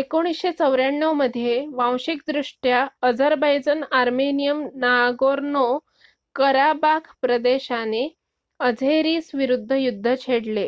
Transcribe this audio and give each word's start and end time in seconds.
१९९४ 0.00 1.10
मध्ये 1.14 1.56
वांशिकदृष्ट्या 1.72 2.78
Azerbaijan 3.02 3.82
Armenian 3.92 4.62
Nagorno Karabakh 4.80 5.82
प्रदेशाने 7.20 8.02
अझेरिसविरुद्ध 8.60 9.72
युद्ध 9.74 10.14
छेडले 10.20 10.68